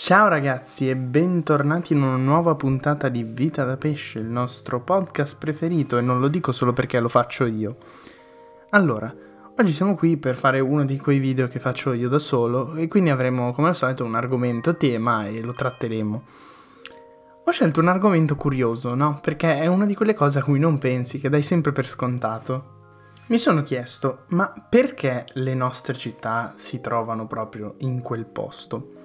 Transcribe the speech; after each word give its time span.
Ciao 0.00 0.28
ragazzi 0.28 0.88
e 0.88 0.94
bentornati 0.94 1.92
in 1.92 2.02
una 2.02 2.16
nuova 2.16 2.54
puntata 2.54 3.08
di 3.08 3.24
Vita 3.24 3.64
da 3.64 3.76
Pesce, 3.76 4.20
il 4.20 4.26
nostro 4.26 4.80
podcast 4.80 5.36
preferito 5.38 5.98
e 5.98 6.02
non 6.02 6.20
lo 6.20 6.28
dico 6.28 6.52
solo 6.52 6.72
perché 6.72 7.00
lo 7.00 7.08
faccio 7.08 7.46
io. 7.46 7.76
Allora, 8.70 9.12
oggi 9.56 9.72
siamo 9.72 9.96
qui 9.96 10.16
per 10.16 10.36
fare 10.36 10.60
uno 10.60 10.84
di 10.84 10.98
quei 10.98 11.18
video 11.18 11.48
che 11.48 11.58
faccio 11.58 11.92
io 11.94 12.08
da 12.08 12.20
solo 12.20 12.76
e 12.76 12.86
quindi 12.86 13.10
avremo 13.10 13.52
come 13.52 13.68
al 13.68 13.74
solito 13.74 14.04
un 14.04 14.14
argomento 14.14 14.76
tema 14.76 15.26
e 15.26 15.42
lo 15.42 15.52
tratteremo. 15.52 16.22
Ho 17.44 17.50
scelto 17.50 17.80
un 17.80 17.88
argomento 17.88 18.36
curioso, 18.36 18.94
no? 18.94 19.18
Perché 19.20 19.58
è 19.58 19.66
una 19.66 19.84
di 19.84 19.96
quelle 19.96 20.14
cose 20.14 20.38
a 20.38 20.44
cui 20.44 20.60
non 20.60 20.78
pensi, 20.78 21.18
che 21.18 21.28
dai 21.28 21.42
sempre 21.42 21.72
per 21.72 21.88
scontato. 21.88 22.76
Mi 23.26 23.36
sono 23.36 23.64
chiesto, 23.64 24.26
ma 24.28 24.54
perché 24.70 25.26
le 25.32 25.54
nostre 25.54 25.94
città 25.94 26.52
si 26.54 26.80
trovano 26.80 27.26
proprio 27.26 27.74
in 27.78 28.00
quel 28.00 28.26
posto? 28.26 28.97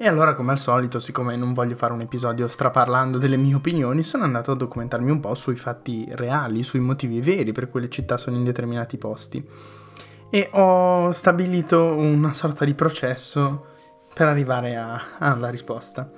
E 0.00 0.06
allora, 0.06 0.36
come 0.36 0.52
al 0.52 0.60
solito, 0.60 1.00
siccome 1.00 1.34
non 1.34 1.52
voglio 1.52 1.74
fare 1.74 1.92
un 1.92 2.00
episodio 2.00 2.46
straparlando 2.46 3.18
delle 3.18 3.36
mie 3.36 3.56
opinioni, 3.56 4.04
sono 4.04 4.22
andato 4.22 4.52
a 4.52 4.54
documentarmi 4.54 5.10
un 5.10 5.18
po' 5.18 5.34
sui 5.34 5.56
fatti 5.56 6.06
reali, 6.12 6.62
sui 6.62 6.78
motivi 6.78 7.20
veri 7.20 7.50
per 7.50 7.68
cui 7.68 7.80
le 7.80 7.88
città 7.88 8.16
sono 8.16 8.36
in 8.36 8.44
determinati 8.44 8.96
posti. 8.96 9.44
E 10.30 10.50
ho 10.52 11.10
stabilito 11.10 11.96
una 11.96 12.32
sorta 12.32 12.64
di 12.64 12.74
processo 12.74 13.66
per 14.14 14.28
arrivare 14.28 14.76
a, 14.76 15.02
alla 15.18 15.48
risposta. 15.48 16.08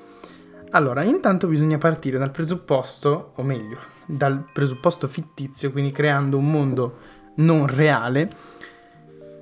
Allora, 0.72 1.02
intanto 1.02 1.46
bisogna 1.46 1.78
partire 1.78 2.18
dal 2.18 2.32
presupposto, 2.32 3.32
o 3.34 3.42
meglio, 3.42 3.78
dal 4.04 4.44
presupposto 4.52 5.08
fittizio, 5.08 5.72
quindi 5.72 5.90
creando 5.90 6.36
un 6.36 6.50
mondo 6.50 6.98
non 7.36 7.66
reale, 7.66 8.30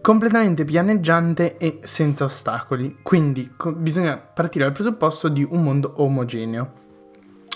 completamente 0.09 0.65
pianeggiante 0.65 1.59
e 1.59 1.80
senza 1.83 2.25
ostacoli. 2.25 3.01
Quindi 3.03 3.53
co- 3.55 3.75
bisogna 3.75 4.17
partire 4.17 4.65
dal 4.65 4.73
presupposto 4.73 5.29
di 5.29 5.47
un 5.47 5.62
mondo 5.62 5.93
omogeneo. 5.97 6.73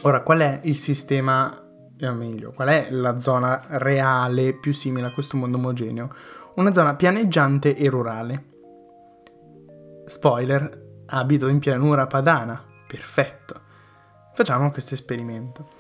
Ora, 0.02 0.20
qual 0.20 0.41
è 0.41 0.61
il 0.64 0.77
sistema, 0.77 1.50
o 1.50 2.12
meglio, 2.12 2.50
qual 2.50 2.69
è 2.69 2.89
la 2.91 3.17
zona 3.17 3.59
reale 3.69 4.53
più 4.53 4.75
simile 4.75 5.06
a 5.06 5.12
questo 5.12 5.39
mondo 5.39 5.56
omogeneo? 5.56 6.14
Una 6.56 6.75
zona 6.75 6.94
pianeggiante 6.94 7.75
e 7.75 7.89
rurale. 7.89 8.44
Spoiler, 10.05 11.05
abito 11.06 11.48
in 11.48 11.59
pianura 11.59 12.06
padana. 12.06 12.62
Perfetto. 12.87 13.62
Facciamo 14.34 14.70
questo 14.70 14.92
esperimento. 14.92 15.70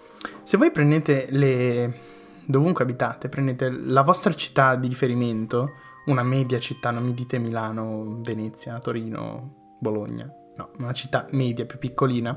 Se 0.42 0.56
voi 0.56 0.70
prendete 0.70 1.26
le 1.32 1.98
dovunque 2.46 2.84
abitate, 2.84 3.28
prendete 3.28 3.68
la 3.68 4.00
vostra 4.00 4.32
città 4.32 4.74
di 4.76 4.88
riferimento, 4.88 5.90
una 6.06 6.22
media 6.22 6.58
città, 6.58 6.90
non 6.90 7.04
mi 7.04 7.14
dite 7.14 7.38
Milano, 7.38 8.20
Venezia, 8.22 8.78
Torino, 8.78 9.76
Bologna, 9.78 10.30
no, 10.56 10.70
una 10.78 10.92
città 10.92 11.26
media 11.30 11.64
più 11.64 11.78
piccolina, 11.78 12.36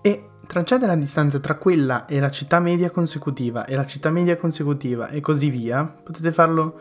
e 0.00 0.28
tracciate 0.46 0.86
la 0.86 0.96
distanza 0.96 1.38
tra 1.38 1.56
quella 1.56 2.06
e 2.06 2.18
la 2.20 2.30
città 2.30 2.58
media 2.58 2.90
consecutiva 2.90 3.64
e 3.64 3.76
la 3.76 3.86
città 3.86 4.10
media 4.10 4.36
consecutiva 4.36 5.08
e 5.08 5.20
così 5.20 5.50
via, 5.50 5.84
potete 5.84 6.32
farlo 6.32 6.78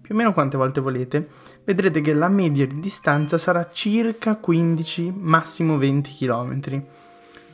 più 0.00 0.14
o 0.14 0.18
meno 0.18 0.32
quante 0.32 0.56
volte 0.56 0.80
volete, 0.80 1.28
vedrete 1.64 2.00
che 2.00 2.14
la 2.14 2.28
media 2.28 2.66
di 2.66 2.80
distanza 2.80 3.36
sarà 3.36 3.68
circa 3.70 4.36
15, 4.36 5.12
massimo 5.14 5.76
20 5.76 6.14
km, 6.14 6.82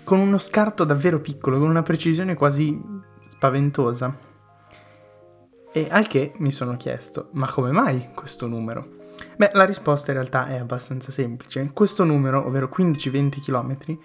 con 0.04 0.20
uno 0.20 0.38
scarto 0.38 0.84
davvero 0.84 1.18
piccolo, 1.20 1.58
con 1.58 1.68
una 1.68 1.82
precisione 1.82 2.34
quasi 2.34 2.80
spaventosa. 3.28 4.33
E 5.76 5.88
al 5.90 6.06
che 6.06 6.34
mi 6.36 6.52
sono 6.52 6.76
chiesto, 6.76 7.30
ma 7.32 7.50
come 7.50 7.72
mai 7.72 8.10
questo 8.14 8.46
numero? 8.46 8.86
Beh, 9.36 9.50
la 9.54 9.64
risposta 9.64 10.12
in 10.12 10.18
realtà 10.18 10.46
è 10.46 10.56
abbastanza 10.56 11.10
semplice. 11.10 11.70
Questo 11.72 12.04
numero, 12.04 12.46
ovvero 12.46 12.70
15-20 12.72 13.40
km, 13.42 13.98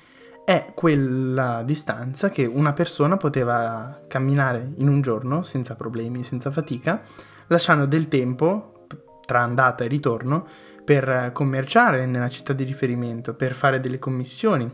è 0.43 0.71
quella 0.73 1.61
distanza 1.61 2.31
che 2.31 2.45
una 2.45 2.73
persona 2.73 3.17
poteva 3.17 4.01
camminare 4.07 4.71
in 4.77 4.87
un 4.87 5.01
giorno 5.01 5.43
senza 5.43 5.75
problemi, 5.75 6.23
senza 6.23 6.49
fatica, 6.49 7.03
lasciando 7.45 7.85
del 7.85 8.07
tempo 8.07 8.87
tra 9.27 9.41
andata 9.41 9.83
e 9.83 9.87
ritorno 9.87 10.47
per 10.83 11.29
commerciare 11.33 12.07
nella 12.07 12.29
città 12.29 12.53
di 12.53 12.63
riferimento, 12.63 13.35
per 13.35 13.53
fare 13.53 13.79
delle 13.79 13.99
commissioni, 13.99 14.67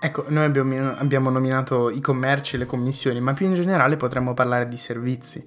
Ecco, 0.00 0.26
noi 0.28 0.44
abbiamo, 0.44 0.94
abbiamo 0.96 1.28
nominato 1.28 1.90
i 1.90 2.00
commerci 2.00 2.54
e 2.54 2.58
le 2.58 2.66
commissioni, 2.66 3.20
ma 3.20 3.32
più 3.32 3.46
in 3.46 3.54
generale 3.54 3.96
potremmo 3.96 4.32
parlare 4.32 4.68
di 4.68 4.76
servizi. 4.76 5.44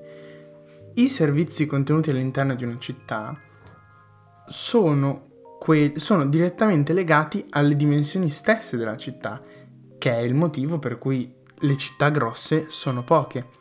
I 0.93 1.07
servizi 1.07 1.65
contenuti 1.65 2.09
all'interno 2.09 2.53
di 2.53 2.65
una 2.65 2.77
città 2.77 3.39
sono, 4.47 5.55
que- 5.59 5.93
sono 5.95 6.25
direttamente 6.25 6.91
legati 6.91 7.45
alle 7.51 7.75
dimensioni 7.75 8.29
stesse 8.29 8.75
della 8.75 8.97
città, 8.97 9.41
che 9.97 10.11
è 10.11 10.19
il 10.19 10.33
motivo 10.33 10.79
per 10.79 10.97
cui 10.97 11.33
le 11.59 11.77
città 11.77 12.09
grosse 12.09 12.65
sono 12.69 13.03
poche. 13.03 13.59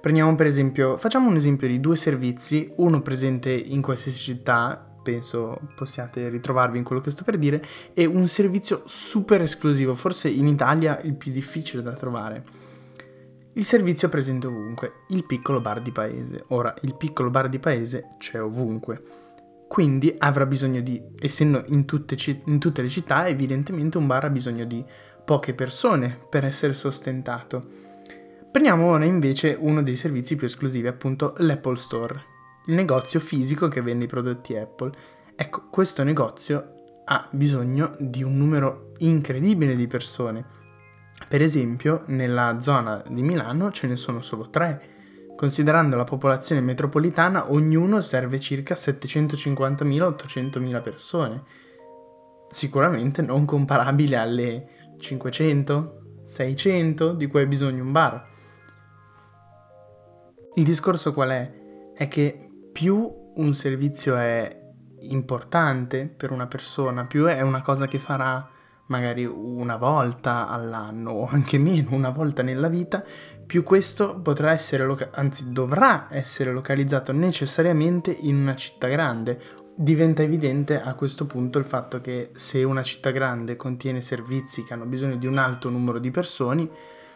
Prendiamo 0.00 0.34
per 0.36 0.46
esempio, 0.46 0.96
facciamo 0.96 1.28
un 1.28 1.36
esempio 1.36 1.68
di 1.68 1.80
due 1.80 1.96
servizi, 1.96 2.72
uno 2.76 3.02
presente 3.02 3.50
in 3.50 3.82
qualsiasi 3.82 4.18
città 4.18 4.86
penso 5.06 5.60
possiate 5.76 6.28
ritrovarvi 6.28 6.78
in 6.78 6.84
quello 6.84 7.00
che 7.00 7.12
sto 7.12 7.22
per 7.22 7.38
dire, 7.38 7.64
è 7.92 8.04
un 8.04 8.26
servizio 8.26 8.82
super 8.86 9.40
esclusivo, 9.40 9.94
forse 9.94 10.28
in 10.28 10.48
Italia 10.48 10.98
il 11.02 11.14
più 11.14 11.30
difficile 11.30 11.80
da 11.80 11.92
trovare. 11.92 12.42
Il 13.56 13.64
servizio 13.64 14.08
è 14.08 14.10
presente 14.10 14.46
ovunque, 14.46 15.04
il 15.08 15.24
piccolo 15.24 15.60
bar 15.60 15.80
di 15.80 15.90
paese. 15.90 16.44
Ora, 16.48 16.74
il 16.82 16.94
piccolo 16.94 17.30
bar 17.30 17.48
di 17.48 17.58
paese 17.58 18.10
c'è 18.18 18.40
ovunque. 18.40 19.02
Quindi 19.66 20.14
avrà 20.18 20.46
bisogno 20.46 20.80
di, 20.80 21.02
essendo 21.18 21.64
in 21.68 21.84
tutte, 21.86 22.16
in 22.44 22.58
tutte 22.58 22.82
le 22.82 22.88
città, 22.88 23.26
evidentemente 23.26 23.98
un 23.98 24.06
bar 24.06 24.26
ha 24.26 24.30
bisogno 24.30 24.64
di 24.64 24.84
poche 25.24 25.54
persone 25.54 26.18
per 26.28 26.44
essere 26.44 26.74
sostentato. 26.74 27.64
Prendiamo 28.50 28.86
ora 28.86 29.04
invece 29.04 29.56
uno 29.58 29.82
dei 29.82 29.96
servizi 29.96 30.36
più 30.36 30.46
esclusivi, 30.46 30.86
appunto 30.86 31.34
l'Apple 31.38 31.76
Store 31.76 32.34
il 32.66 32.74
negozio 32.74 33.20
fisico 33.20 33.68
che 33.68 33.80
vende 33.80 34.04
i 34.04 34.08
prodotti 34.08 34.56
Apple. 34.56 34.92
Ecco, 35.34 35.68
questo 35.70 36.02
negozio 36.02 37.00
ha 37.04 37.28
bisogno 37.32 37.94
di 37.98 38.22
un 38.22 38.36
numero 38.36 38.92
incredibile 38.98 39.76
di 39.76 39.86
persone. 39.86 40.64
Per 41.28 41.42
esempio, 41.42 42.02
nella 42.06 42.60
zona 42.60 43.02
di 43.08 43.22
Milano 43.22 43.72
ce 43.72 43.86
ne 43.86 43.96
sono 43.96 44.20
solo 44.20 44.48
tre. 44.48 44.94
Considerando 45.34 45.96
la 45.96 46.04
popolazione 46.04 46.60
metropolitana, 46.60 47.50
ognuno 47.50 48.00
serve 48.00 48.38
circa 48.38 48.74
750.000-800.000 48.74 50.82
persone. 50.82 51.42
Sicuramente 52.48 53.22
non 53.22 53.44
comparabile 53.44 54.16
alle 54.16 54.68
500, 54.98 56.22
600 56.26 57.14
di 57.14 57.26
cui 57.26 57.42
ha 57.42 57.46
bisogno 57.46 57.82
un 57.82 57.92
bar. 57.92 58.24
Il 60.54 60.64
discorso 60.64 61.10
qual 61.10 61.30
è? 61.30 61.52
È 61.92 62.08
che 62.08 62.50
più 62.72 63.32
un 63.34 63.54
servizio 63.54 64.16
è 64.16 64.64
importante 65.00 66.06
per 66.06 66.30
una 66.30 66.46
persona, 66.46 67.04
più 67.04 67.26
è 67.26 67.42
una 67.42 67.62
cosa 67.62 67.86
che 67.86 67.98
farà 67.98 68.48
magari 68.86 69.24
una 69.24 69.76
volta 69.76 70.48
all'anno 70.48 71.10
o 71.10 71.26
anche 71.26 71.58
meno, 71.58 71.94
una 71.94 72.10
volta 72.10 72.42
nella 72.42 72.68
vita, 72.68 73.04
più 73.44 73.62
questo 73.62 74.20
potrà 74.20 74.52
essere, 74.52 74.84
loca- 74.84 75.10
anzi 75.12 75.52
dovrà 75.52 76.06
essere 76.10 76.52
localizzato 76.52 77.12
necessariamente 77.12 78.10
in 78.10 78.36
una 78.36 78.54
città 78.54 78.88
grande. 78.88 79.64
Diventa 79.74 80.22
evidente 80.22 80.80
a 80.80 80.94
questo 80.94 81.26
punto 81.26 81.58
il 81.58 81.64
fatto 81.64 82.00
che 82.00 82.30
se 82.34 82.62
una 82.64 82.82
città 82.82 83.10
grande 83.10 83.56
contiene 83.56 84.00
servizi 84.00 84.64
che 84.64 84.72
hanno 84.72 84.86
bisogno 84.86 85.16
di 85.16 85.26
un 85.26 85.36
alto 85.36 85.68
numero 85.68 85.98
di 85.98 86.10
persone, 86.10 86.68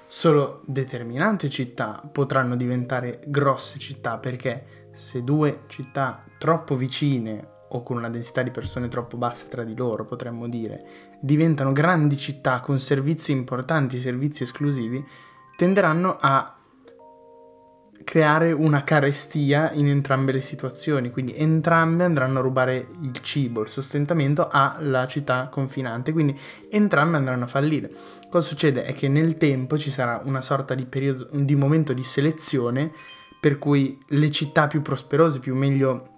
solo 0.07 0.61
determinate 0.67 1.49
città 1.49 2.03
potranno 2.13 2.57
diventare 2.57 3.23
grosse 3.27 3.79
città 3.79 4.19
perché 4.19 4.89
se 4.93 5.23
due 5.23 5.61
città 5.69 6.25
troppo 6.37 6.75
vicine 6.75 7.59
o 7.73 7.83
con 7.83 7.97
una 7.97 8.11
densità 8.11 8.43
di 8.43 8.51
persone 8.51 8.89
troppo 8.89 9.17
bassa 9.17 9.47
tra 9.49 9.65
di 9.65 9.75
loro, 9.75 10.05
potremmo 10.05 10.49
dire, 10.49 10.85
diventano 11.21 11.73
grandi 11.73 12.17
città 12.17 12.61
con 12.61 12.81
servizi 12.81 13.33
importanti, 13.33 13.99
servizi 13.99 14.43
esclusivi, 14.43 15.05
tenderanno 15.57 16.17
a 16.19 16.55
creare 18.03 18.51
una 18.53 18.83
carestia 18.83 19.73
in 19.73 19.87
entrambe 19.87 20.33
le 20.33 20.41
situazioni, 20.41 21.11
quindi 21.11 21.37
entrambe 21.37 22.05
andranno 22.05 22.39
a 22.39 22.43
rubare 22.43 22.89
il 23.03 23.21
cibo, 23.21 23.61
il 23.61 23.69
sostentamento 23.69 24.49
alla 24.51 25.07
città 25.07 25.49
confinante, 25.49 26.13
quindi 26.13 26.37
entrambe 26.71 27.19
andranno 27.19 27.45
a 27.45 27.49
fallire. 27.49 27.91
Cosa 28.29 28.49
succede? 28.49 28.85
È 28.85 28.93
che 28.95 29.09
nel 29.09 29.37
tempo 29.37 29.79
ci 29.79 29.91
sarà 29.91 30.23
una 30.25 30.41
sorta 30.41 30.75
di 30.75 30.87
periodo, 30.87 31.29
di 31.31 31.55
momento 31.55 31.93
di 31.93 32.03
selezione 32.03 32.91
per 33.39 33.59
cui 33.59 33.99
le 34.09 34.31
città 34.31 34.67
più 34.67 34.83
prosperose, 34.83 35.39
più 35.39 35.55
meglio, 35.55 36.10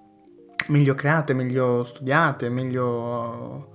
meglio 0.68 0.94
create, 0.94 1.34
meglio 1.34 1.82
studiate, 1.82 2.48
meglio 2.48 3.70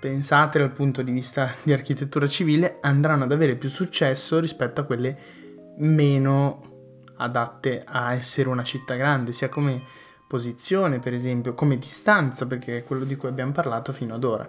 pensate 0.00 0.58
dal 0.58 0.70
punto 0.70 1.02
di 1.02 1.10
vista 1.10 1.52
di 1.62 1.72
architettura 1.72 2.26
civile, 2.26 2.78
andranno 2.80 3.24
ad 3.24 3.32
avere 3.32 3.56
più 3.56 3.68
successo 3.68 4.38
rispetto 4.38 4.80
a 4.80 4.84
quelle 4.84 5.18
meno 5.78 6.60
adatte 7.16 7.84
a 7.84 8.14
essere 8.14 8.48
una 8.48 8.62
città 8.62 8.94
grande, 8.94 9.32
sia 9.32 9.48
come 9.48 9.82
posizione, 10.28 10.98
per 10.98 11.14
esempio, 11.14 11.54
come 11.54 11.78
distanza, 11.78 12.46
perché 12.46 12.78
è 12.78 12.84
quello 12.84 13.04
di 13.04 13.16
cui 13.16 13.28
abbiamo 13.28 13.52
parlato 13.52 13.92
fino 13.92 14.14
ad 14.14 14.24
ora. 14.24 14.48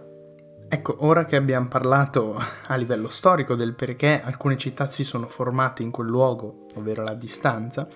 Ecco, 0.72 0.98
ora 1.00 1.26
che 1.26 1.36
abbiamo 1.36 1.68
parlato 1.68 2.40
a 2.68 2.76
livello 2.76 3.10
storico 3.10 3.56
del 3.56 3.74
perché 3.74 4.22
alcune 4.22 4.56
città 4.56 4.86
si 4.86 5.04
sono 5.04 5.28
formate 5.28 5.82
in 5.82 5.90
quel 5.90 6.08
luogo, 6.08 6.68
ovvero 6.76 7.02
la 7.04 7.16
distanza, 7.16 7.88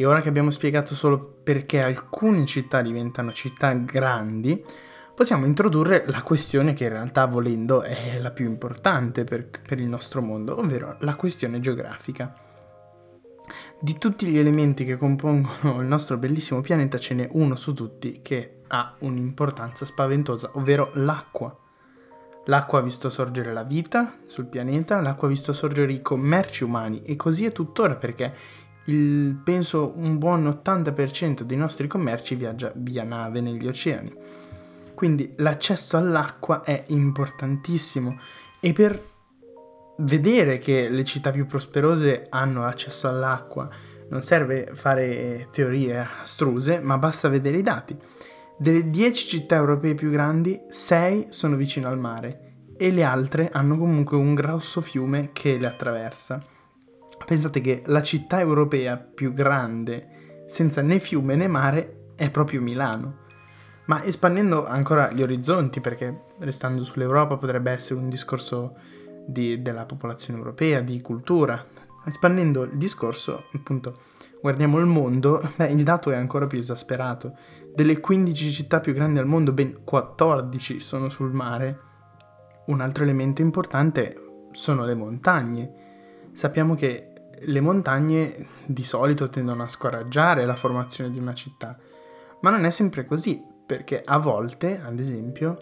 e 0.00 0.06
ora 0.06 0.20
che 0.20 0.30
abbiamo 0.30 0.50
spiegato 0.50 0.94
solo 0.94 1.40
perché 1.42 1.80
alcune 1.80 2.46
città 2.46 2.80
diventano 2.80 3.32
città 3.32 3.72
grandi, 3.74 4.64
possiamo 5.14 5.44
introdurre 5.44 6.04
la 6.06 6.22
questione 6.22 6.72
che 6.72 6.84
in 6.84 6.90
realtà 6.90 7.26
volendo 7.26 7.82
è 7.82 8.18
la 8.18 8.30
più 8.30 8.46
importante 8.46 9.24
per, 9.24 9.50
per 9.50 9.78
il 9.78 9.88
nostro 9.88 10.22
mondo, 10.22 10.58
ovvero 10.58 10.96
la 11.00 11.16
questione 11.16 11.60
geografica. 11.60 12.34
Di 13.78 13.98
tutti 13.98 14.26
gli 14.26 14.38
elementi 14.38 14.86
che 14.86 14.96
compongono 14.96 15.80
il 15.80 15.86
nostro 15.86 16.16
bellissimo 16.16 16.62
pianeta 16.62 16.96
ce 16.96 17.14
n'è 17.14 17.28
uno 17.32 17.54
su 17.56 17.74
tutti 17.74 18.20
che 18.22 18.62
ha 18.68 18.94
un'importanza 19.00 19.84
spaventosa, 19.84 20.52
ovvero 20.54 20.92
l'acqua. 20.94 21.54
L'acqua 22.46 22.78
ha 22.78 22.82
visto 22.82 23.10
sorgere 23.10 23.52
la 23.52 23.64
vita 23.64 24.14
sul 24.24 24.46
pianeta, 24.46 25.02
l'acqua 25.02 25.28
ha 25.28 25.30
visto 25.30 25.52
sorgere 25.52 25.92
i 25.92 26.00
commerci 26.00 26.64
umani 26.64 27.02
e 27.02 27.16
così 27.16 27.44
è 27.44 27.52
tuttora 27.52 27.96
perché 27.96 28.32
il, 28.90 29.40
penso 29.42 29.92
un 29.96 30.18
buon 30.18 30.46
80% 30.46 31.42
dei 31.42 31.56
nostri 31.56 31.86
commerci 31.86 32.34
viaggia 32.34 32.72
via 32.74 33.04
nave 33.04 33.40
negli 33.40 33.66
oceani. 33.66 34.12
Quindi 34.94 35.32
l'accesso 35.36 35.96
all'acqua 35.96 36.62
è 36.62 36.84
importantissimo 36.88 38.18
e 38.60 38.72
per 38.72 39.02
vedere 39.98 40.58
che 40.58 40.88
le 40.88 41.04
città 41.04 41.30
più 41.30 41.46
prosperose 41.46 42.26
hanno 42.28 42.64
accesso 42.64 43.08
all'acqua 43.08 43.68
non 44.10 44.22
serve 44.22 44.70
fare 44.74 45.48
teorie 45.52 46.06
astruse, 46.22 46.80
ma 46.80 46.98
basta 46.98 47.28
vedere 47.28 47.58
i 47.58 47.62
dati. 47.62 47.96
Delle 48.58 48.90
10 48.90 49.26
città 49.26 49.56
europee 49.56 49.94
più 49.94 50.10
grandi, 50.10 50.60
6 50.68 51.28
sono 51.30 51.56
vicino 51.56 51.88
al 51.88 51.98
mare 51.98 52.48
e 52.76 52.90
le 52.90 53.04
altre 53.04 53.48
hanno 53.52 53.78
comunque 53.78 54.16
un 54.16 54.34
grosso 54.34 54.80
fiume 54.80 55.30
che 55.32 55.58
le 55.58 55.66
attraversa. 55.66 56.42
Pensate 57.24 57.60
che 57.60 57.82
la 57.86 58.02
città 58.02 58.40
europea 58.40 58.96
più 58.96 59.32
grande 59.32 60.44
senza 60.46 60.82
né 60.82 60.98
fiume 60.98 61.36
né 61.36 61.46
mare 61.46 62.12
è 62.16 62.30
proprio 62.30 62.60
Milano. 62.60 63.28
Ma 63.86 64.04
espandendo 64.04 64.66
ancora 64.66 65.10
gli 65.10 65.22
orizzonti, 65.22 65.80
perché 65.80 66.26
restando 66.38 66.84
sull'Europa 66.84 67.36
potrebbe 67.36 67.70
essere 67.70 67.98
un 68.00 68.08
discorso 68.08 68.76
di, 69.26 69.62
della 69.62 69.84
popolazione 69.84 70.38
europea, 70.38 70.80
di 70.80 71.00
cultura, 71.00 71.64
espandendo 72.04 72.64
il 72.64 72.76
discorso, 72.76 73.46
appunto, 73.52 73.94
guardiamo 74.40 74.78
il 74.78 74.86
mondo, 74.86 75.40
beh, 75.56 75.68
il 75.68 75.82
dato 75.82 76.10
è 76.10 76.16
ancora 76.16 76.46
più 76.46 76.58
esasperato. 76.58 77.36
Delle 77.74 78.00
15 78.00 78.50
città 78.50 78.80
più 78.80 78.92
grandi 78.92 79.18
al 79.18 79.26
mondo, 79.26 79.52
ben 79.52 79.82
14 79.84 80.80
sono 80.80 81.08
sul 81.08 81.32
mare. 81.32 81.78
Un 82.66 82.80
altro 82.80 83.02
elemento 83.04 83.40
importante 83.40 84.48
sono 84.52 84.84
le 84.84 84.94
montagne. 84.94 85.72
Sappiamo 86.32 86.74
che 86.74 87.09
le 87.42 87.60
montagne 87.60 88.46
di 88.66 88.84
solito 88.84 89.28
tendono 89.30 89.62
a 89.62 89.68
scoraggiare 89.68 90.44
la 90.44 90.56
formazione 90.56 91.10
di 91.10 91.18
una 91.18 91.34
città, 91.34 91.76
ma 92.40 92.50
non 92.50 92.64
è 92.64 92.70
sempre 92.70 93.04
così, 93.04 93.42
perché 93.64 94.02
a 94.04 94.18
volte, 94.18 94.80
ad 94.82 94.98
esempio, 94.98 95.56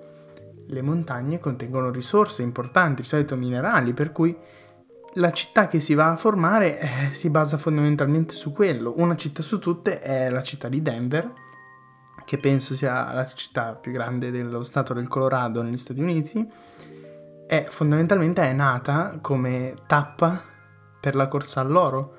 le 0.66 0.82
montagne 0.82 1.38
contengono 1.38 1.90
risorse 1.90 2.42
importanti, 2.42 3.02
di 3.02 3.08
solito 3.08 3.36
minerali, 3.36 3.92
per 3.92 4.12
cui 4.12 4.36
la 5.14 5.32
città 5.32 5.66
che 5.66 5.80
si 5.80 5.94
va 5.94 6.12
a 6.12 6.16
formare 6.16 6.78
eh, 6.78 6.88
si 7.12 7.30
basa 7.30 7.56
fondamentalmente 7.56 8.34
su 8.34 8.52
quello. 8.52 8.94
Una 8.98 9.16
città 9.16 9.42
su 9.42 9.58
tutte 9.58 9.98
è 10.00 10.30
la 10.30 10.42
città 10.42 10.68
di 10.68 10.82
Denver, 10.82 11.32
che 12.24 12.38
penso 12.38 12.74
sia 12.74 13.12
la 13.12 13.26
città 13.26 13.74
più 13.74 13.92
grande 13.92 14.30
dello 14.30 14.62
stato 14.62 14.92
del 14.92 15.08
Colorado 15.08 15.62
negli 15.62 15.78
Stati 15.78 16.00
Uniti. 16.00 16.46
È 17.46 17.66
fondamentalmente 17.70 18.42
è 18.42 18.52
nata 18.52 19.18
come 19.22 19.74
tappa 19.86 20.47
per 21.00 21.14
la 21.14 21.28
corsa 21.28 21.60
all'oro 21.60 22.14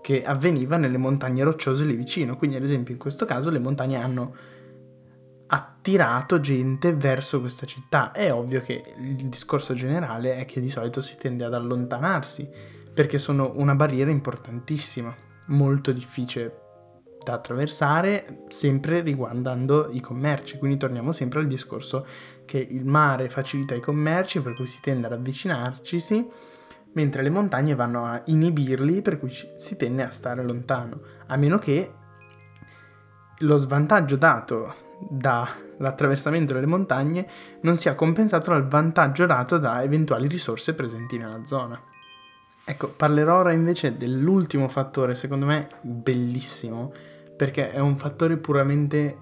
che 0.00 0.22
avveniva 0.22 0.76
nelle 0.76 0.98
montagne 0.98 1.44
rocciose 1.44 1.84
lì 1.84 1.94
vicino. 1.94 2.36
Quindi, 2.36 2.56
ad 2.56 2.62
esempio, 2.62 2.92
in 2.92 3.00
questo 3.00 3.24
caso 3.24 3.50
le 3.50 3.58
montagne 3.58 3.96
hanno 3.96 4.34
attirato 5.46 6.40
gente 6.40 6.94
verso 6.94 7.40
questa 7.40 7.64
città. 7.66 8.12
È 8.12 8.32
ovvio 8.32 8.60
che 8.60 8.82
il 8.98 9.28
discorso 9.28 9.74
generale 9.74 10.36
è 10.36 10.44
che 10.44 10.60
di 10.60 10.70
solito 10.70 11.00
si 11.00 11.16
tende 11.16 11.44
ad 11.44 11.54
allontanarsi 11.54 12.48
perché 12.94 13.18
sono 13.18 13.52
una 13.56 13.74
barriera 13.74 14.10
importantissima, 14.10 15.14
molto 15.46 15.90
difficile 15.92 16.60
da 17.24 17.34
attraversare, 17.34 18.44
sempre 18.48 19.00
riguardando 19.00 19.88
i 19.90 20.00
commerci. 20.00 20.58
Quindi 20.58 20.76
torniamo 20.76 21.12
sempre 21.12 21.40
al 21.40 21.46
discorso 21.46 22.06
che 22.44 22.58
il 22.58 22.84
mare 22.84 23.28
facilita 23.28 23.74
i 23.74 23.80
commerci, 23.80 24.42
per 24.42 24.54
cui 24.54 24.66
si 24.66 24.80
tende 24.80 25.06
ad 25.06 25.14
avvicinarci 25.14 25.98
mentre 26.94 27.22
le 27.22 27.30
montagne 27.30 27.74
vanno 27.74 28.06
a 28.06 28.20
inibirli, 28.26 29.02
per 29.02 29.18
cui 29.18 29.32
si 29.32 29.76
tende 29.76 30.02
a 30.02 30.10
stare 30.10 30.42
lontano, 30.42 31.00
a 31.26 31.36
meno 31.36 31.58
che 31.58 31.92
lo 33.38 33.56
svantaggio 33.56 34.16
dato 34.16 34.74
dall'attraversamento 35.10 36.54
delle 36.54 36.66
montagne 36.66 37.26
non 37.62 37.76
sia 37.76 37.94
compensato 37.94 38.50
dal 38.50 38.66
vantaggio 38.66 39.26
dato 39.26 39.58
da 39.58 39.82
eventuali 39.82 40.28
risorse 40.28 40.74
presenti 40.74 41.18
nella 41.18 41.44
zona. 41.44 41.80
Ecco, 42.66 42.88
parlerò 42.88 43.40
ora 43.40 43.52
invece 43.52 43.96
dell'ultimo 43.96 44.68
fattore, 44.68 45.14
secondo 45.14 45.44
me 45.44 45.68
bellissimo, 45.82 46.92
perché 47.36 47.70
è 47.72 47.78
un 47.78 47.96
fattore 47.96 48.38
puramente 48.38 49.18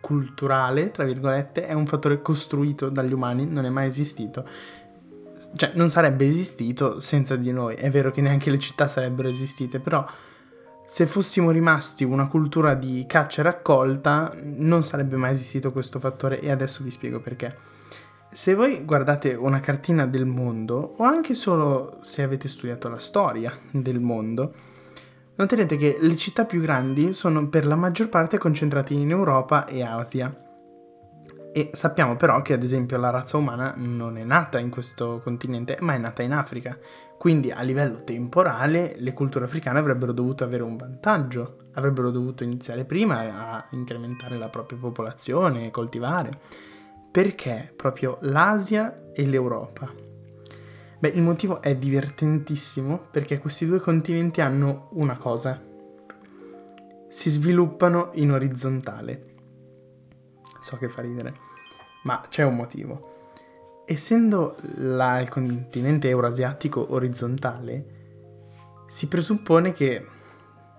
culturale, 0.00 0.92
tra 0.92 1.04
virgolette, 1.04 1.66
è 1.66 1.72
un 1.72 1.86
fattore 1.86 2.22
costruito 2.22 2.88
dagli 2.90 3.12
umani, 3.12 3.44
non 3.46 3.64
è 3.64 3.70
mai 3.70 3.88
esistito, 3.88 4.46
cioè 5.54 5.72
non 5.74 5.90
sarebbe 5.90 6.26
esistito 6.26 7.00
senza 7.00 7.36
di 7.36 7.52
noi. 7.52 7.74
È 7.74 7.90
vero 7.90 8.10
che 8.10 8.20
neanche 8.20 8.50
le 8.50 8.58
città 8.58 8.88
sarebbero 8.88 9.28
esistite, 9.28 9.78
però 9.78 10.06
se 10.86 11.06
fossimo 11.06 11.50
rimasti 11.50 12.04
una 12.04 12.28
cultura 12.28 12.74
di 12.74 13.04
caccia 13.08 13.40
e 13.40 13.44
raccolta 13.44 14.32
non 14.42 14.84
sarebbe 14.84 15.16
mai 15.16 15.32
esistito 15.32 15.72
questo 15.72 15.98
fattore 15.98 16.40
e 16.40 16.50
adesso 16.50 16.84
vi 16.84 16.90
spiego 16.90 17.20
perché. 17.20 17.56
Se 18.32 18.54
voi 18.54 18.84
guardate 18.84 19.34
una 19.34 19.60
cartina 19.60 20.06
del 20.06 20.26
mondo 20.26 20.94
o 20.98 21.04
anche 21.04 21.34
solo 21.34 21.98
se 22.02 22.22
avete 22.22 22.48
studiato 22.48 22.88
la 22.88 22.98
storia 22.98 23.52
del 23.70 23.98
mondo, 23.98 24.52
noterete 25.34 25.76
che 25.76 25.96
le 26.00 26.16
città 26.16 26.44
più 26.44 26.60
grandi 26.60 27.12
sono 27.12 27.48
per 27.48 27.66
la 27.66 27.76
maggior 27.76 28.08
parte 28.08 28.38
concentrate 28.38 28.94
in 28.94 29.10
Europa 29.10 29.66
e 29.66 29.82
Asia 29.82 30.45
e 31.56 31.70
sappiamo 31.72 32.16
però 32.16 32.42
che 32.42 32.52
ad 32.52 32.62
esempio 32.62 32.98
la 32.98 33.08
razza 33.08 33.38
umana 33.38 33.72
non 33.78 34.18
è 34.18 34.24
nata 34.24 34.58
in 34.58 34.68
questo 34.68 35.22
continente, 35.24 35.78
ma 35.80 35.94
è 35.94 35.98
nata 35.98 36.22
in 36.22 36.32
Africa. 36.32 36.78
Quindi 37.16 37.50
a 37.50 37.62
livello 37.62 38.04
temporale 38.04 38.94
le 38.98 39.14
culture 39.14 39.46
africane 39.46 39.78
avrebbero 39.78 40.12
dovuto 40.12 40.44
avere 40.44 40.62
un 40.62 40.76
vantaggio, 40.76 41.56
avrebbero 41.72 42.10
dovuto 42.10 42.44
iniziare 42.44 42.84
prima 42.84 43.20
a 43.20 43.66
incrementare 43.70 44.36
la 44.36 44.50
propria 44.50 44.78
popolazione, 44.78 45.70
coltivare. 45.70 46.28
Perché 47.10 47.72
proprio 47.74 48.18
l'Asia 48.20 49.12
e 49.14 49.24
l'Europa? 49.24 49.90
Beh, 50.98 51.08
il 51.08 51.22
motivo 51.22 51.62
è 51.62 51.74
divertentissimo 51.74 53.00
perché 53.10 53.38
questi 53.38 53.64
due 53.64 53.80
continenti 53.80 54.42
hanno 54.42 54.90
una 54.92 55.16
cosa. 55.16 55.58
Si 57.08 57.30
sviluppano 57.30 58.10
in 58.16 58.32
orizzontale 58.32 59.36
so 60.66 60.76
che 60.76 60.88
fa 60.88 61.02
ridere, 61.02 61.34
ma 62.06 62.22
c'è 62.28 62.44
un 62.44 62.54
motivo. 62.54 63.14
Essendo 63.84 64.56
la, 64.76 65.20
il 65.20 65.28
continente 65.28 66.08
euroasiatico 66.08 66.94
orizzontale, 66.94 67.94
si 68.86 69.08
presuppone 69.08 69.72
che, 69.72 70.06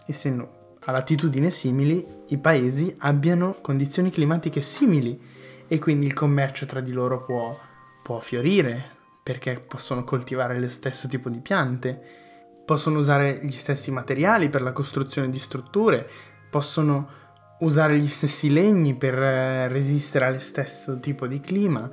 essendo 0.05 0.75
a 0.79 0.91
latitudini 0.91 1.51
simili, 1.51 2.05
i 2.29 2.37
paesi 2.37 2.95
abbiano 2.99 3.57
condizioni 3.61 4.09
climatiche 4.09 4.61
simili 4.61 5.21
e 5.67 5.79
quindi 5.79 6.05
il 6.05 6.13
commercio 6.13 6.65
tra 6.65 6.79
di 6.79 6.93
loro 6.93 7.23
può, 7.25 7.57
può 8.01 8.19
fiorire 8.19 8.95
perché 9.21 9.59
possono 9.59 10.05
coltivare 10.05 10.57
lo 10.57 10.69
stesso 10.69 11.09
tipo 11.09 11.29
di 11.29 11.41
piante, 11.41 12.01
possono 12.65 12.99
usare 12.99 13.41
gli 13.43 13.51
stessi 13.51 13.91
materiali 13.91 14.47
per 14.47 14.61
la 14.61 14.71
costruzione 14.71 15.29
di 15.29 15.39
strutture, 15.39 16.09
possono 16.49 17.26
usare 17.59 17.97
gli 17.97 18.07
stessi 18.07 18.49
legni 18.49 18.95
per 18.95 19.13
eh, 19.15 19.67
resistere 19.67 20.25
allo 20.25 20.39
stesso 20.39 20.99
tipo 20.99 21.27
di 21.27 21.39
clima, 21.39 21.89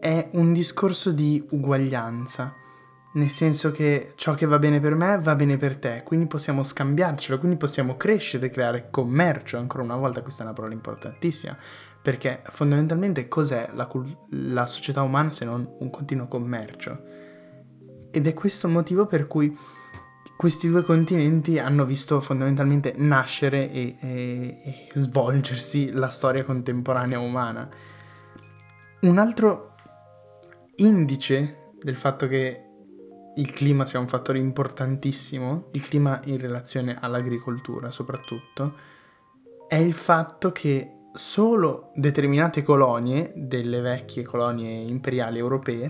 è 0.00 0.30
un 0.32 0.52
discorso 0.52 1.12
di 1.12 1.44
uguaglianza. 1.50 2.54
Nel 3.14 3.28
senso 3.28 3.70
che 3.72 4.14
ciò 4.16 4.32
che 4.32 4.46
va 4.46 4.58
bene 4.58 4.80
per 4.80 4.94
me 4.94 5.18
va 5.18 5.34
bene 5.34 5.58
per 5.58 5.76
te, 5.76 6.02
quindi 6.02 6.26
possiamo 6.26 6.62
scambiarcelo, 6.62 7.38
quindi 7.38 7.58
possiamo 7.58 7.98
crescere, 7.98 8.48
creare 8.48 8.88
commercio. 8.90 9.58
Ancora 9.58 9.82
una 9.82 9.96
volta, 9.96 10.22
questa 10.22 10.42
è 10.42 10.46
una 10.46 10.54
parola 10.54 10.72
importantissima, 10.72 11.54
perché 12.00 12.42
fondamentalmente 12.46 13.28
cos'è 13.28 13.68
la, 13.74 13.86
la 14.30 14.66
società 14.66 15.02
umana 15.02 15.30
se 15.30 15.44
non 15.44 15.76
un 15.80 15.90
continuo 15.90 16.26
commercio? 16.26 17.02
Ed 18.10 18.26
è 18.26 18.32
questo 18.32 18.66
il 18.66 18.72
motivo 18.72 19.06
per 19.06 19.26
cui 19.26 19.54
questi 20.42 20.68
due 20.68 20.82
continenti 20.82 21.60
hanno 21.60 21.84
visto 21.84 22.18
fondamentalmente 22.18 22.94
nascere 22.96 23.70
e, 23.70 23.94
e, 24.00 24.58
e, 24.64 24.88
svolgersi 24.94 25.92
la 25.92 26.08
storia 26.08 26.42
contemporanea 26.42 27.20
umana. 27.20 27.68
Un 29.02 29.18
altro 29.18 29.76
indice 30.78 31.74
del 31.80 31.94
fatto 31.94 32.26
che 32.26 32.60
il 33.36 33.52
clima 33.52 33.86
sia 33.86 34.00
un 34.00 34.08
fattore 34.08 34.38
importantissimo, 34.38 35.68
il 35.74 35.88
clima 35.88 36.20
in 36.24 36.38
relazione 36.38 36.96
all'agricoltura 36.98 37.92
soprattutto, 37.92 38.74
è 39.68 39.76
il 39.76 39.94
fatto 39.94 40.50
che 40.50 41.02
solo 41.14 41.92
determinate 41.94 42.64
colonie 42.64 43.32
delle 43.36 43.80
vecchie 43.80 44.24
colonie 44.24 44.80
imperiali 44.80 45.38
europee 45.38 45.88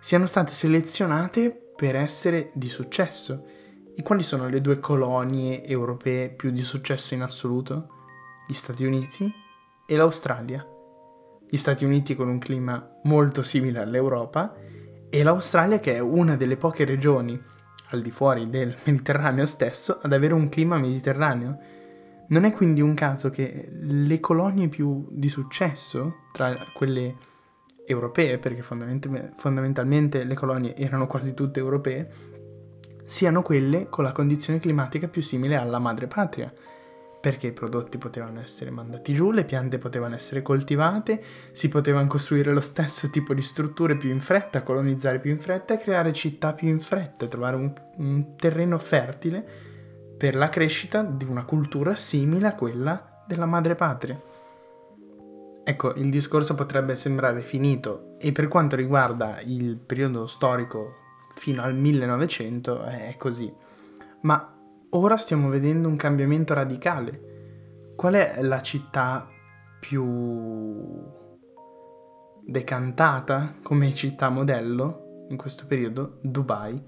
siano 0.00 0.24
state 0.24 0.52
selezionate 0.52 1.72
per 1.76 1.96
essere 1.96 2.50
di 2.54 2.70
successo. 2.70 3.44
E 3.96 4.02
quali 4.02 4.22
sono 4.22 4.48
le 4.48 4.60
due 4.60 4.80
colonie 4.80 5.64
europee 5.64 6.30
più 6.30 6.50
di 6.50 6.62
successo 6.62 7.14
in 7.14 7.22
assoluto? 7.22 7.88
Gli 8.48 8.52
Stati 8.52 8.84
Uniti 8.84 9.32
e 9.86 9.96
l'Australia. 9.96 10.66
Gli 11.48 11.56
Stati 11.56 11.84
Uniti 11.84 12.16
con 12.16 12.28
un 12.28 12.38
clima 12.38 12.98
molto 13.04 13.42
simile 13.42 13.80
all'Europa 13.80 14.54
e 15.08 15.22
l'Australia 15.22 15.78
che 15.78 15.94
è 15.94 16.00
una 16.00 16.34
delle 16.34 16.56
poche 16.56 16.84
regioni 16.84 17.40
al 17.90 18.02
di 18.02 18.10
fuori 18.10 18.48
del 18.48 18.74
Mediterraneo 18.84 19.46
stesso 19.46 20.00
ad 20.02 20.12
avere 20.12 20.34
un 20.34 20.48
clima 20.48 20.76
mediterraneo 20.76 21.58
non 22.26 22.44
è 22.44 22.52
quindi 22.52 22.80
un 22.80 22.94
caso 22.94 23.30
che 23.30 23.68
le 23.70 24.18
colonie 24.18 24.68
più 24.68 25.06
di 25.10 25.28
successo, 25.28 26.22
tra 26.32 26.56
quelle 26.72 27.14
europee, 27.86 28.38
perché 28.38 28.62
fondamentalmente 28.62 30.24
le 30.24 30.34
colonie 30.34 30.74
erano 30.74 31.06
quasi 31.06 31.34
tutte 31.34 31.60
europee, 31.60 32.10
siano 33.04 33.42
quelle 33.42 33.88
con 33.88 34.04
la 34.04 34.12
condizione 34.12 34.58
climatica 34.58 35.08
più 35.08 35.22
simile 35.22 35.56
alla 35.56 35.78
madrepatria, 35.78 36.52
perché 37.20 37.46
i 37.46 37.52
prodotti 37.52 37.96
potevano 37.96 38.40
essere 38.40 38.70
mandati 38.70 39.14
giù, 39.14 39.30
le 39.30 39.44
piante 39.44 39.78
potevano 39.78 40.14
essere 40.14 40.42
coltivate, 40.42 41.22
si 41.52 41.68
potevano 41.68 42.06
costruire 42.06 42.52
lo 42.52 42.60
stesso 42.60 43.08
tipo 43.08 43.32
di 43.32 43.40
strutture 43.40 43.96
più 43.96 44.10
in 44.10 44.20
fretta, 44.20 44.62
colonizzare 44.62 45.20
più 45.20 45.30
in 45.30 45.40
fretta 45.40 45.78
creare 45.78 46.12
città 46.12 46.52
più 46.52 46.68
in 46.68 46.80
fretta, 46.80 47.26
trovare 47.26 47.56
un, 47.56 47.72
un 47.96 48.36
terreno 48.36 48.78
fertile 48.78 49.42
per 50.18 50.34
la 50.34 50.48
crescita 50.48 51.02
di 51.02 51.24
una 51.24 51.44
cultura 51.44 51.94
simile 51.94 52.48
a 52.48 52.54
quella 52.54 53.24
della 53.26 53.46
madrepatria. 53.46 54.20
Ecco, 55.66 55.94
il 55.94 56.10
discorso 56.10 56.54
potrebbe 56.54 56.94
sembrare 56.94 57.40
finito 57.40 58.16
e 58.18 58.32
per 58.32 58.48
quanto 58.48 58.76
riguarda 58.76 59.40
il 59.44 59.80
periodo 59.80 60.26
storico 60.26 61.03
fino 61.34 61.62
al 61.62 61.74
1900 61.74 62.82
è 62.84 63.14
così. 63.18 63.52
Ma 64.22 64.56
ora 64.90 65.16
stiamo 65.16 65.48
vedendo 65.48 65.88
un 65.88 65.96
cambiamento 65.96 66.54
radicale. 66.54 67.92
Qual 67.96 68.14
è 68.14 68.42
la 68.42 68.60
città 68.60 69.28
più 69.80 71.12
decantata 72.46 73.54
come 73.62 73.92
città 73.92 74.28
modello 74.28 75.26
in 75.28 75.36
questo 75.36 75.66
periodo? 75.66 76.18
Dubai. 76.22 76.82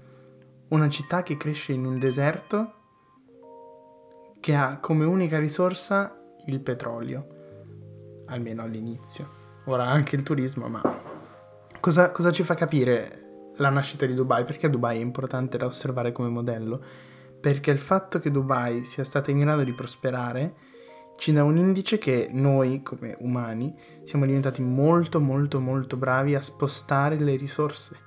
Una 0.69 0.89
città 0.89 1.23
che 1.23 1.37
cresce 1.37 1.73
in 1.73 1.85
un 1.85 1.97
deserto 1.99 2.73
che 4.39 4.55
ha 4.55 4.79
come 4.79 5.05
unica 5.05 5.39
risorsa 5.39 6.17
il 6.45 6.61
petrolio, 6.61 8.23
almeno 8.27 8.63
all'inizio. 8.63 9.45
Ora 9.65 9.85
anche 9.85 10.15
il 10.15 10.23
turismo, 10.23 10.67
ma 10.67 10.81
cosa, 11.79 12.11
cosa 12.11 12.31
ci 12.31 12.43
fa 12.43 12.53
capire 12.53 13.26
la 13.57 13.69
nascita 13.69 14.05
di 14.05 14.13
Dubai? 14.13 14.43
Perché 14.43 14.69
Dubai 14.69 14.97
è 14.97 15.01
importante 15.01 15.57
da 15.57 15.65
osservare 15.65 16.11
come 16.11 16.29
modello? 16.29 16.81
Perché 17.39 17.71
il 17.71 17.79
fatto 17.79 18.19
che 18.19 18.31
Dubai 18.31 18.85
sia 18.85 19.03
stata 19.03 19.31
in 19.31 19.39
grado 19.39 19.63
di 19.63 19.73
prosperare 19.73 20.55
ci 21.17 21.31
dà 21.31 21.43
un 21.43 21.57
indice 21.57 21.97
che 21.97 22.29
noi 22.31 22.81
come 22.83 23.15
umani 23.19 23.75
siamo 24.03 24.25
diventati 24.25 24.61
molto 24.61 25.19
molto 25.19 25.59
molto 25.59 25.97
bravi 25.97 26.35
a 26.35 26.41
spostare 26.41 27.17
le 27.17 27.35
risorse 27.35 28.05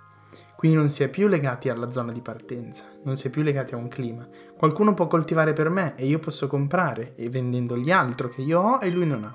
quindi 0.60 0.76
non 0.76 0.90
si 0.90 1.02
è 1.02 1.08
più 1.08 1.26
legati 1.26 1.70
alla 1.70 1.90
zona 1.90 2.12
di 2.12 2.20
partenza, 2.20 2.84
non 3.04 3.16
si 3.16 3.28
è 3.28 3.30
più 3.30 3.40
legati 3.40 3.72
a 3.72 3.78
un 3.78 3.88
clima. 3.88 4.28
Qualcuno 4.58 4.92
può 4.92 5.06
coltivare 5.06 5.54
per 5.54 5.70
me 5.70 5.94
e 5.96 6.04
io 6.04 6.18
posso 6.18 6.48
comprare 6.48 7.14
e 7.16 7.30
vendendogli 7.30 7.90
altro 7.90 8.28
che 8.28 8.42
io 8.42 8.60
ho 8.60 8.78
e 8.82 8.90
lui 8.90 9.06
non 9.06 9.24
ha. 9.24 9.34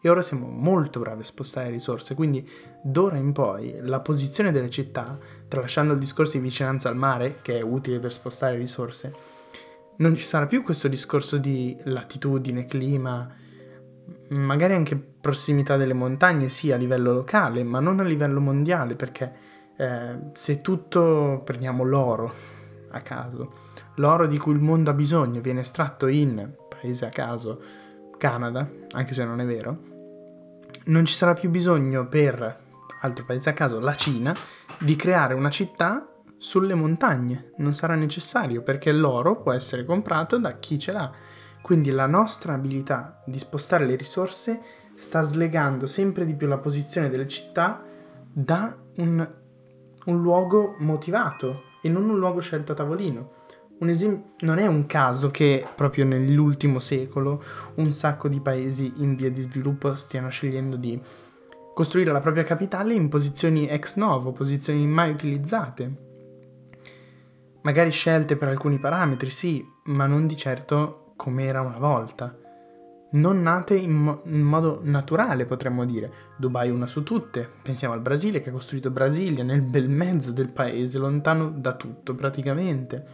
E 0.00 0.08
ora 0.08 0.20
siamo 0.20 0.48
molto 0.48 0.98
bravi 0.98 1.20
a 1.20 1.24
spostare 1.24 1.70
risorse, 1.70 2.16
quindi 2.16 2.44
d'ora 2.82 3.18
in 3.18 3.30
poi 3.30 3.76
la 3.82 4.00
posizione 4.00 4.50
delle 4.50 4.68
città, 4.68 5.16
tralasciando 5.48 5.92
il 5.92 5.98
discorso 5.98 6.32
di 6.32 6.42
vicinanza 6.42 6.88
al 6.88 6.96
mare, 6.96 7.38
che 7.42 7.58
è 7.58 7.62
utile 7.62 7.98
per 7.98 8.12
spostare 8.12 8.56
risorse, 8.56 9.12
non 9.96 10.14
ci 10.14 10.24
sarà 10.24 10.46
più 10.46 10.62
questo 10.62 10.88
discorso 10.88 11.36
di 11.36 11.76
latitudine, 11.84 12.66
clima, 12.66 13.28
magari 14.28 14.74
anche 14.74 14.96
prossimità 14.96 15.76
delle 15.76 15.92
montagne, 15.92 16.48
sì 16.48 16.72
a 16.72 16.76
livello 16.76 17.12
locale, 17.12 17.62
ma 17.62 17.80
non 17.80 18.00
a 18.00 18.04
livello 18.04 18.40
mondiale, 18.40 18.96
perché 18.96 19.32
eh, 19.76 20.16
se 20.32 20.60
tutto, 20.60 21.42
prendiamo 21.44 21.84
l'oro 21.84 22.32
a 22.90 23.00
caso, 23.00 23.52
l'oro 23.96 24.26
di 24.26 24.38
cui 24.38 24.54
il 24.54 24.60
mondo 24.60 24.90
ha 24.90 24.94
bisogno 24.94 25.40
viene 25.40 25.60
estratto 25.60 26.06
in, 26.06 26.52
paese 26.68 27.06
a 27.06 27.10
caso, 27.10 27.60
Canada, 28.18 28.68
anche 28.92 29.14
se 29.14 29.24
non 29.24 29.40
è 29.40 29.46
vero, 29.46 29.92
non 30.86 31.04
ci 31.04 31.14
sarà 31.14 31.34
più 31.34 31.50
bisogno 31.50 32.06
per, 32.06 32.62
altro 33.00 33.24
paese 33.24 33.50
a 33.50 33.52
caso, 33.52 33.80
la 33.80 33.94
Cina, 33.94 34.32
di 34.78 34.96
creare 34.96 35.34
una 35.34 35.50
città 35.50 36.08
sulle 36.36 36.74
montagne. 36.74 37.52
Non 37.58 37.74
sarà 37.74 37.94
necessario 37.94 38.62
perché 38.62 38.92
l'oro 38.92 39.40
può 39.40 39.52
essere 39.52 39.84
comprato 39.84 40.38
da 40.38 40.58
chi 40.58 40.78
ce 40.78 40.92
l'ha. 40.92 41.10
Quindi 41.62 41.90
la 41.90 42.06
nostra 42.06 42.54
abilità 42.54 43.22
di 43.26 43.38
spostare 43.38 43.86
le 43.86 43.96
risorse 43.96 44.60
sta 44.96 45.22
slegando 45.22 45.86
sempre 45.86 46.26
di 46.26 46.34
più 46.34 46.46
la 46.46 46.58
posizione 46.58 47.08
delle 47.08 47.26
città 47.26 47.82
da 48.32 48.76
un 48.96 49.42
un 50.04 50.20
luogo 50.20 50.74
motivato 50.78 51.64
e 51.80 51.88
non 51.88 52.08
un 52.08 52.18
luogo 52.18 52.40
scelto 52.40 52.72
a 52.72 52.74
tavolino. 52.74 53.30
Esempio, 53.80 54.32
non 54.46 54.56
è 54.58 54.66
un 54.66 54.86
caso 54.86 55.30
che 55.30 55.66
proprio 55.74 56.06
nell'ultimo 56.06 56.78
secolo 56.78 57.42
un 57.74 57.92
sacco 57.92 58.28
di 58.28 58.40
paesi 58.40 58.90
in 58.96 59.14
via 59.14 59.30
di 59.30 59.42
sviluppo 59.42 59.94
stiano 59.94 60.30
scegliendo 60.30 60.76
di 60.76 60.98
costruire 61.74 62.12
la 62.12 62.20
propria 62.20 62.44
capitale 62.44 62.94
in 62.94 63.08
posizioni 63.08 63.66
ex 63.66 63.96
novo, 63.96 64.32
posizioni 64.32 64.86
mai 64.86 65.10
utilizzate. 65.10 66.02
Magari 67.62 67.90
scelte 67.90 68.36
per 68.36 68.48
alcuni 68.48 68.78
parametri, 68.78 69.30
sì, 69.30 69.66
ma 69.84 70.06
non 70.06 70.26
di 70.26 70.36
certo 70.36 71.12
come 71.16 71.44
era 71.44 71.60
una 71.60 71.78
volta 71.78 72.38
non 73.14 73.42
nate 73.42 73.74
in, 73.74 73.92
mo- 73.92 74.22
in, 74.24 74.42
modo 74.42 74.80
naturale, 74.82 75.44
potremmo 75.44 75.84
dire. 75.84 76.12
Dubai 76.36 76.70
una 76.70 76.86
su 76.86 77.02
tutte. 77.02 77.48
Pensiamo 77.62 77.94
al 77.94 78.00
Brasile 78.00 78.40
che 78.40 78.48
ha 78.48 78.52
costruito 78.52 78.90
Brasilia 78.90 79.44
nel 79.44 79.62
bel 79.62 79.88
mezzo 79.88 80.32
del 80.32 80.50
paese, 80.50 80.98
lontano 80.98 81.50
da 81.50 81.74
tutto 81.74 82.14
praticamente. 82.14 83.04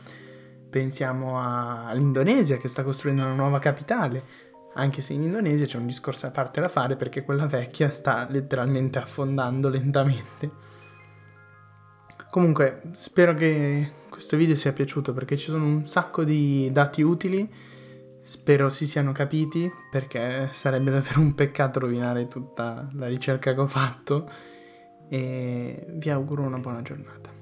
Pensiamo 0.71 1.41
a- 1.41 1.87
all'Indonesia 1.87 2.57
che 2.57 2.69
sta 2.69 2.83
costruendo 2.83 3.25
una 3.25 3.35
nuova 3.35 3.59
capitale, 3.59 4.23
anche 4.75 5.03
se 5.03 5.13
in 5.13 5.23
Indonesia 5.23 5.67
c'è 5.67 5.79
un 5.79 5.87
discorso 5.87 6.27
a 6.27 6.31
parte 6.31 6.61
da 6.61 6.69
fare 6.69 6.97
perché 6.97 7.25
quella 7.25 7.47
vecchia 7.47 7.91
sta 7.91 8.27
letteralmente 8.29 8.99
affondando 8.99 9.69
lentamente. 9.69 10.51
Comunque, 12.31 12.83
spero 12.93 13.35
che 13.35 13.91
questo 14.09 14.37
video 14.37 14.55
sia 14.55 14.73
piaciuto 14.73 15.13
perché 15.13 15.37
ci 15.37 15.51
sono 15.51 15.65
un 15.65 15.87
sacco 15.87 16.25
di 16.25 16.71
dati 16.73 17.03
utili 17.03 17.49
Spero 18.23 18.69
si 18.69 18.87
siano 18.87 19.13
capiti 19.13 19.71
perché 19.91 20.51
sarebbe 20.53 20.91
davvero 20.91 21.21
un 21.21 21.35
peccato 21.35 21.81
rovinare 21.81 22.29
tutta 22.29 22.89
la 22.93 23.07
ricerca 23.07 23.55
che 23.55 23.61
ho 23.61 23.67
fatto 23.67 24.31
e 25.09 25.87
vi 25.89 26.11
auguro 26.11 26.43
una 26.43 26.59
buona 26.59 26.83
giornata. 26.83 27.40